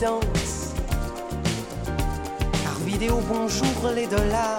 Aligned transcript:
Par 0.00 0.18
vidéo, 2.86 3.20
bonjour 3.28 3.90
les 3.94 4.06
dollars. 4.06 4.56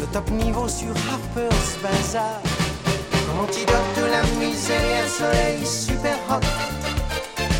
Le 0.00 0.06
top 0.14 0.30
niveau 0.30 0.66
sur 0.66 0.88
Harper's 1.10 1.76
Bazaar. 1.82 2.40
Comme 3.26 3.40
antidote 3.40 3.92
de 3.98 4.04
la 4.06 4.22
misère 4.40 4.80
et 4.82 5.00
un 5.00 5.08
soleil 5.08 5.66
super 5.66 6.16
hot. 6.30 6.40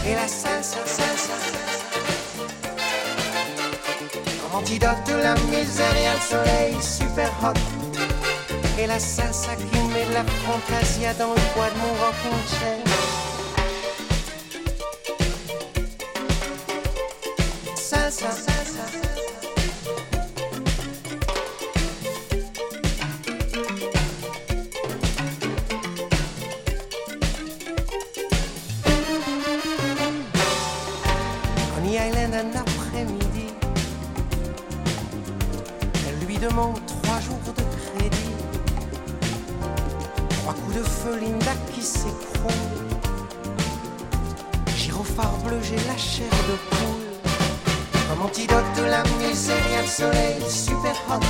Et 0.07 0.15
la 0.15 0.27
salsa, 0.27 0.79
salsa. 0.87 1.35
Comme 4.41 4.61
antidote 4.61 5.05
de 5.07 5.17
la 5.17 5.35
misère 5.35 5.97
et 5.99 6.07
un 6.07 6.21
soleil 6.21 6.75
super 6.81 7.31
hot. 7.43 7.59
Et 8.79 8.87
la 8.87 8.99
salsa 8.99 9.55
qui 9.55 9.79
met 9.89 10.07
de 10.07 10.15
la 10.15 10.25
fantasia 10.47 11.13
dans 11.13 11.35
le 11.35 11.55
bois 11.55 11.69
de 11.69 11.79
mon 11.79 11.93
rocking 12.01 12.87
demande 36.41 36.79
trois 36.87 37.21
jours 37.21 37.41
de 37.47 37.63
crédit. 37.63 38.31
Trois 40.31 40.55
coups 40.55 40.77
de 40.77 40.83
feu, 40.83 41.19
Linda 41.21 41.53
qui 41.73 41.83
s'écroule. 41.83 42.53
Gyrophare 44.77 45.37
bleu, 45.45 45.59
j'ai 45.63 45.77
la 45.77 45.97
chair 45.97 46.31
de 46.49 46.57
poule. 46.71 47.07
Comme 48.09 48.23
antidote 48.23 48.73
de 48.77 48.85
la 48.85 49.03
misère, 49.19 49.83
le 49.83 49.89
soleil 49.89 50.37
super 50.49 50.95
hot. 51.09 51.21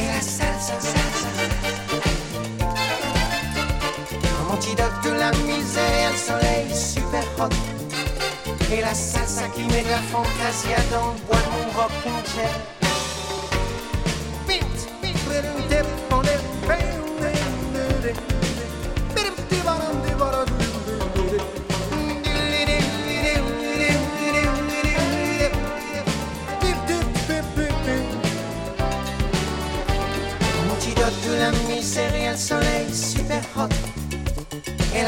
Et 0.00 0.06
la 0.06 0.20
salsa, 0.20 0.74
salsa. 0.80 1.28
Comme 4.08 4.54
antidote 4.54 5.04
de 5.04 5.10
la 5.10 5.30
misère, 5.32 6.10
le 6.12 6.18
soleil 6.18 6.74
super 6.74 7.24
hot. 7.38 7.54
Et 8.72 8.80
la 8.80 8.94
salsa 8.94 9.48
qui 9.54 9.62
met 9.64 9.82
de 9.82 9.90
la 9.90 10.02
fantasia 10.10 10.78
dans 10.90 11.08
le 11.12 11.20
bois 11.26 11.36
de 11.36 11.50
mon 11.50 11.82
rocking 11.82 12.81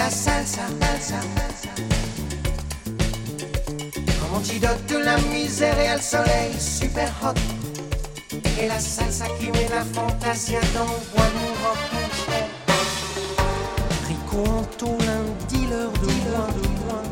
la 0.04 0.10
salsa, 0.10 0.66
salsa, 0.80 1.20
salsa. 1.34 1.72
Comme 4.20 4.34
antidote 4.36 4.86
de 4.86 4.98
la 4.98 5.16
misère 5.32 5.78
et 5.78 5.94
le 5.94 6.02
soleil 6.02 6.52
super 6.60 7.10
hot. 7.22 7.38
Et 8.60 8.68
la 8.68 8.78
salsa 8.78 9.24
qui 9.38 9.50
met 9.50 9.68
la 9.70 9.82
fantasia 9.96 10.60
dans 10.74 10.90
le 10.94 11.00
bois 11.10 11.28
de 11.32 11.38
mon 11.40 11.54
rocking 11.64 12.10
chair. 12.20 12.46
Riconto, 14.08 14.88
l'un 15.06 15.24
dealer 15.48 15.90
de 16.02 16.10
loin, 16.24 16.48
de 16.58 16.64
loin. 16.80 17.04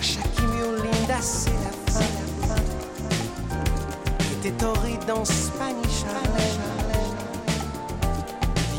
Chaque 0.00 0.38
Linda, 0.82 1.20
c'est 1.20 1.58
la 1.66 1.92
fin, 1.92 2.08
la 2.20 2.26
fin. 2.46 2.62
Était 4.32 4.56
torride 4.56 5.04
dans 5.06 5.24
Spanish 5.26 6.04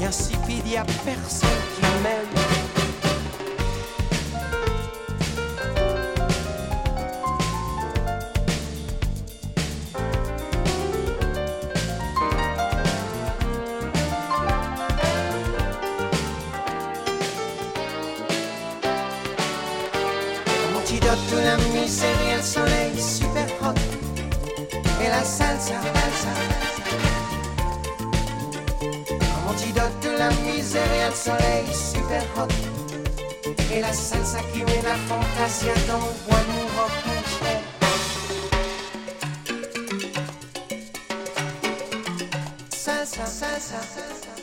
insipide, 0.03 0.67
y 0.67 0.77
a 0.77 0.83
personne 1.05 1.60
salsa 34.11 34.39
qui 34.51 34.59
met 34.63 34.81
la 34.83 34.95
fantasia 35.07 35.73
dans 35.87 36.07
rocking 36.75 37.23
chair. 37.33 37.61
Salsa, 42.69 43.25
salsa, 43.25 43.79
salsa. 43.93 44.40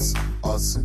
us, 0.00 0.14
us, 0.44 0.78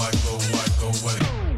away, 0.00 0.10
go 0.24 0.34
away, 0.34 0.66
go 0.80 0.86
away. 0.86 1.49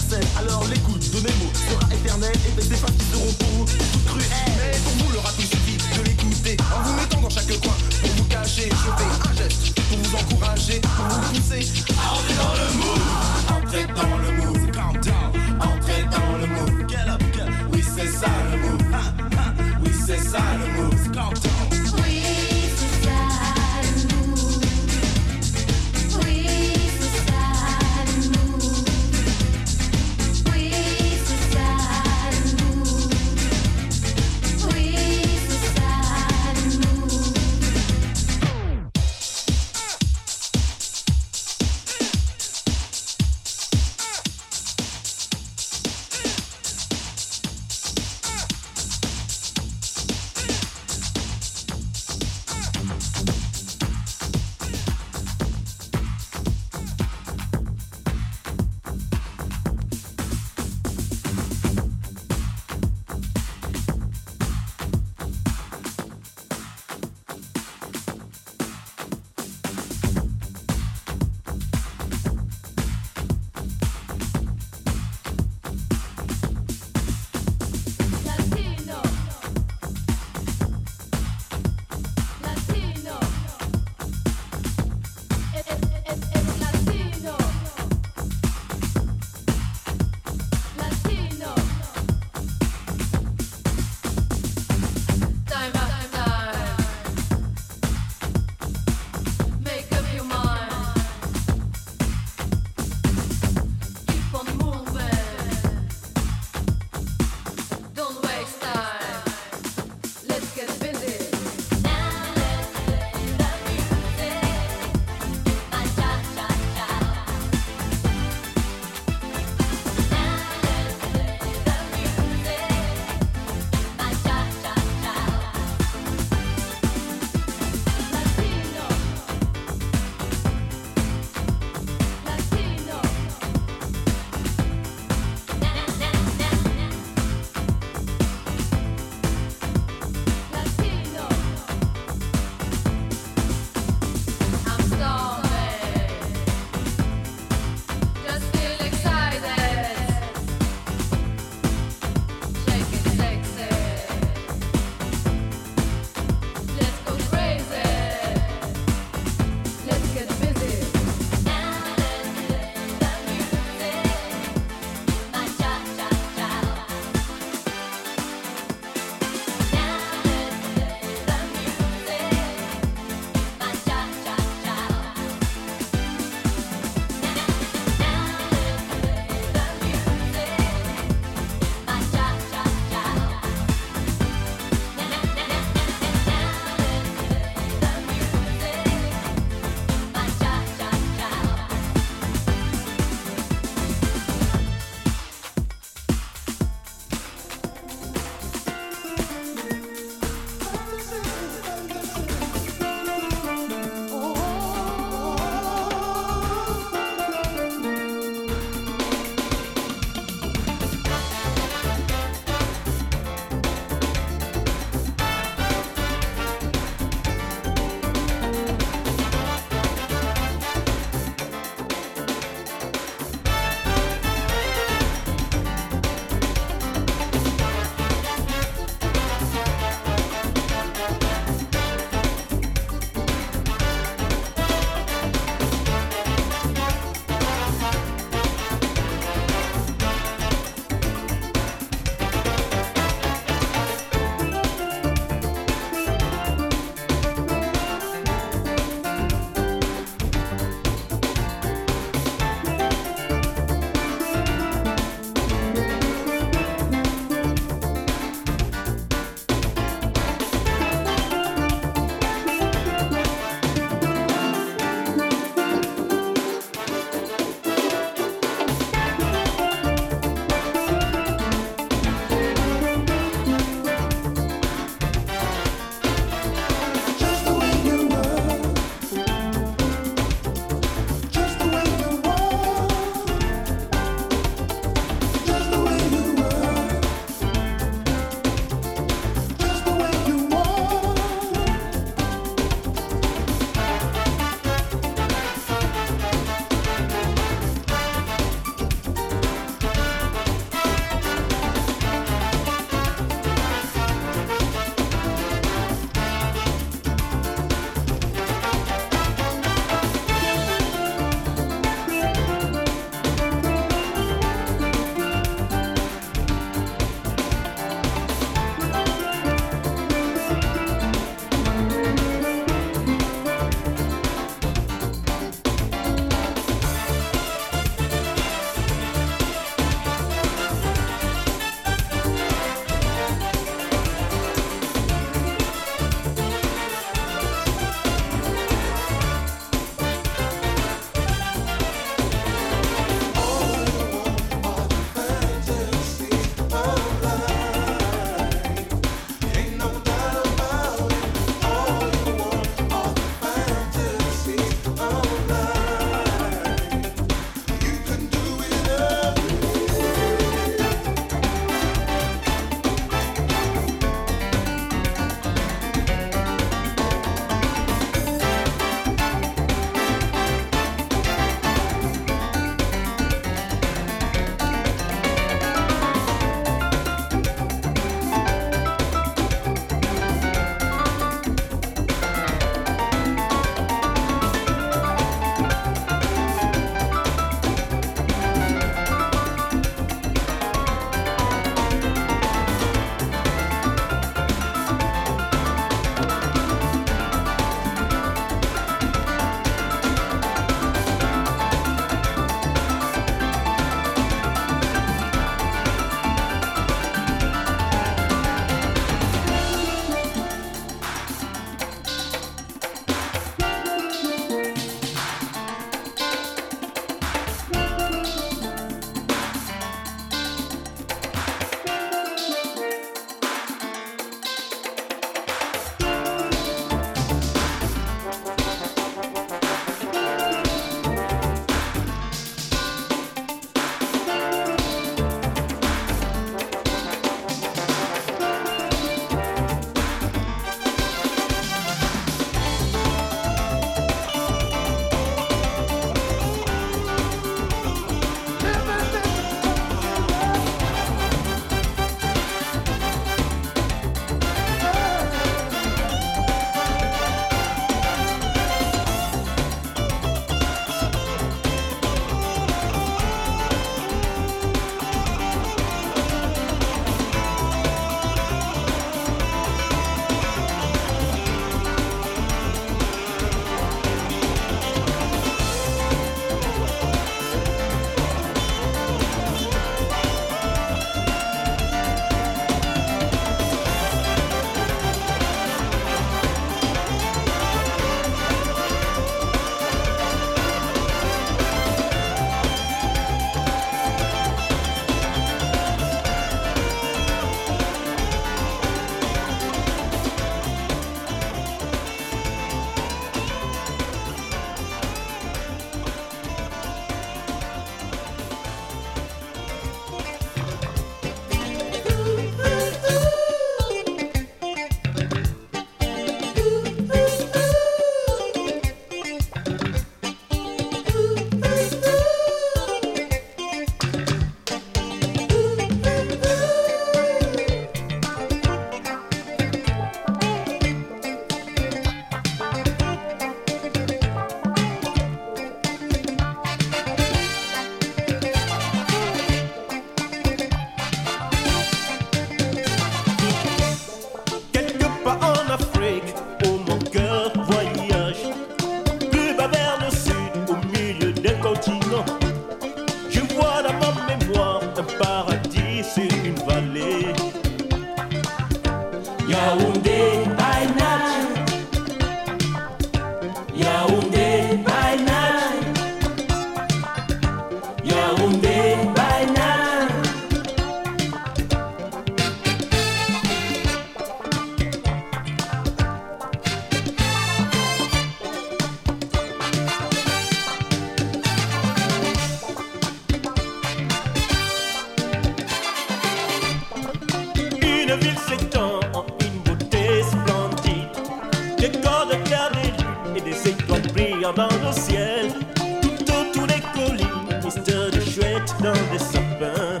vous 597.68 597.80
de 597.80 598.20
chouette 598.20 598.74
dans 598.80 598.92
des 599.12 599.18
sapins. 599.18 600.00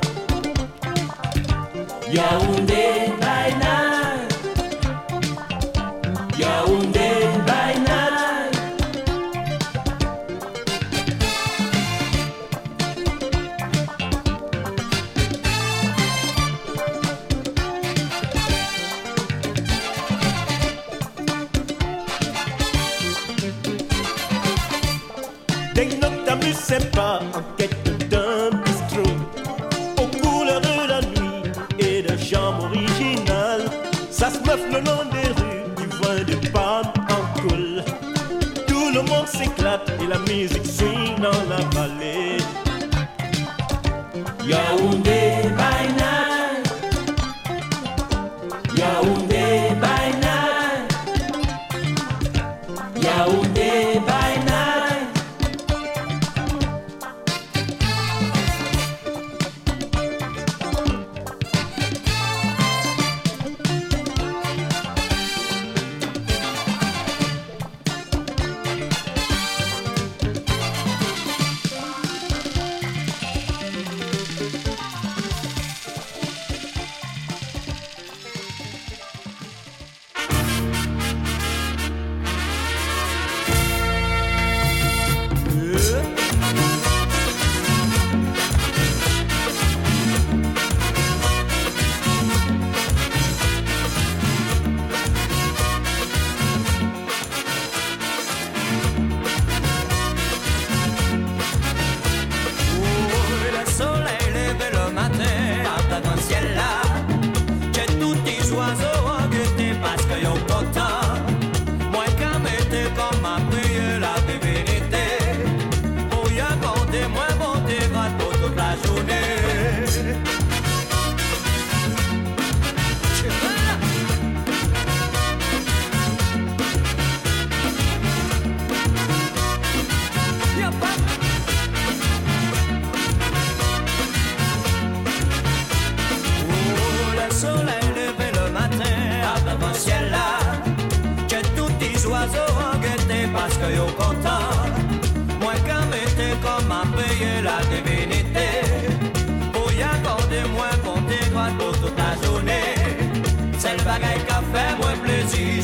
Yaoundé. 2.10 2.67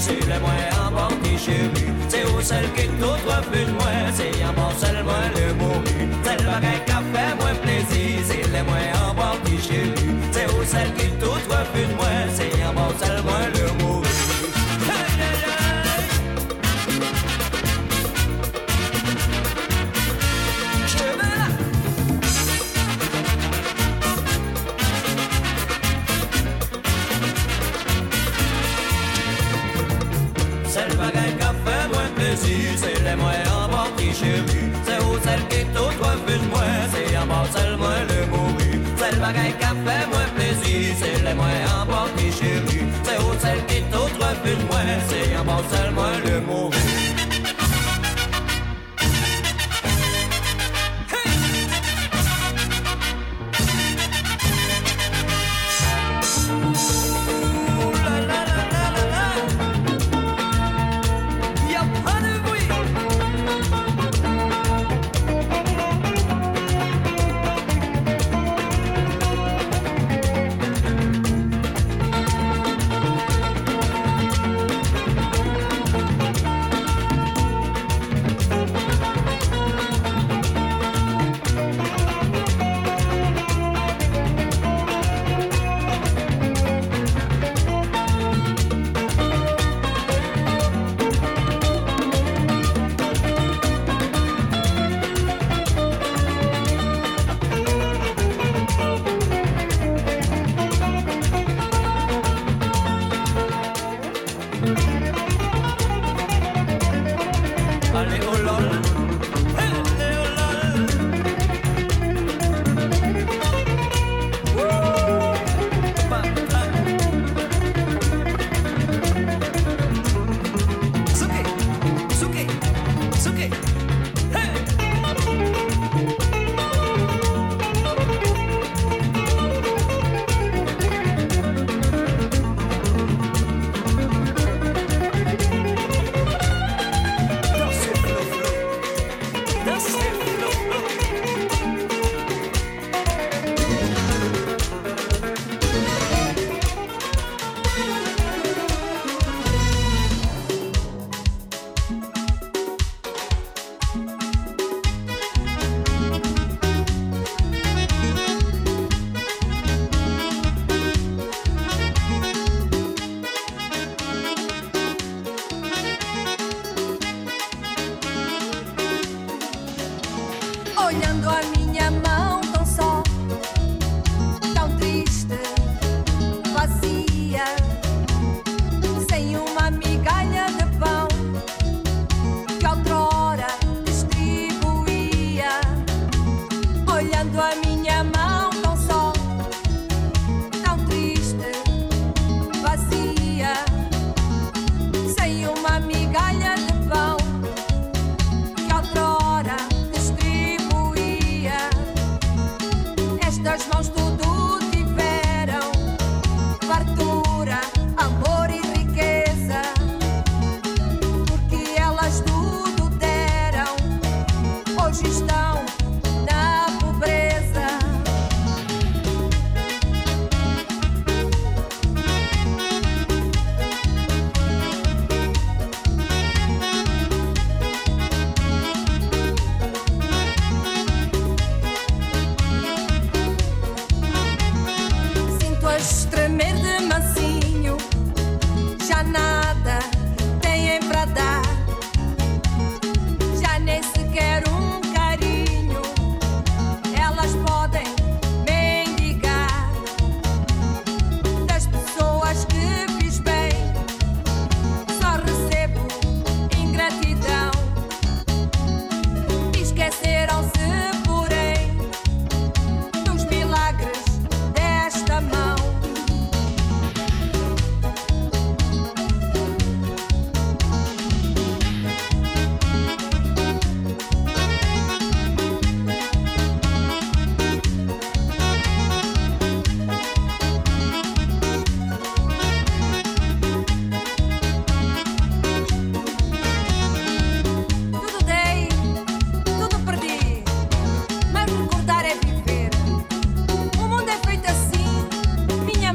c'est 0.05 0.27
le 0.33 0.39
moins 0.45 0.67
en 0.87 0.91
bord 0.91 1.17
qui. 1.23 1.35
C'est 2.09 2.25
au 2.25 2.41
seul 2.41 2.67
qui 2.77 2.87
tout 3.01 3.19
refuse 3.31 3.73
moi, 3.79 3.93
c'est 4.13 4.45
en 4.45 4.53
bord 4.53 4.75
seulement 4.79 5.25
le 5.37 5.55
bourru. 5.55 5.97
C'est 6.25 6.39
le 6.41 6.47
bagage 6.51 6.85
qui 6.87 6.93
a 6.93 7.03
fait 7.13 7.35
moins 7.41 7.57
plaisir, 7.63 8.11
c'est 8.29 8.47
le 8.55 8.63
moins 8.69 8.91
en 9.03 9.15
bord 9.15 9.39
qui. 9.45 9.57
C'est 10.35 10.49
au 10.57 10.63
seul 10.73 10.89
qui 10.97 11.09
tout 11.21 11.41
refuse 11.55 11.95
moi, 11.97 12.15
c'est 12.37 12.55
en 12.69 12.73
bord 12.75 12.95
seulement 13.03 13.45
le 13.55 13.67
bourru. 13.79 13.94
bagay 39.25 39.53
ka 39.61 39.73
fè 39.85 39.97
mwen 40.13 40.29
plezi 40.37 40.93
Se 41.01 41.11
lè 41.25 41.33
mwen 41.39 41.69
an 41.73 41.89
bandi 41.89 42.29
chéri 42.39 42.85
Se 43.09 43.19
ou 43.25 43.41
sel 43.45 43.61
ki 43.71 43.83
tout 43.93 44.23
refil 44.23 44.65
bon 45.49 45.69
sel 45.73 46.01
le 46.27 46.41
mouvi 46.49 47.24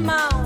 mão. 0.00 0.39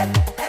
Yeah. 0.00 0.39